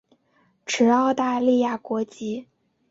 [0.65, 2.47] 持澳大利亚国籍。